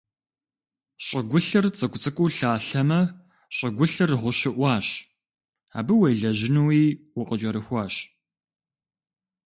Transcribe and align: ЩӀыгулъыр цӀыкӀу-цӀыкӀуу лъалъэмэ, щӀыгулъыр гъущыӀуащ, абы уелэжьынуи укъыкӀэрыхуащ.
ЩӀыгулъыр 1.05 1.65
цӀыкӀу-цӀыкӀуу 1.77 2.31
лъалъэмэ, 2.35 2.99
щӀыгулъыр 3.55 4.11
гъущыӀуащ, 4.21 4.87
абы 5.77 5.93
уелэжьынуи 5.99 6.83
укъыкӀэрыхуащ. 7.19 7.95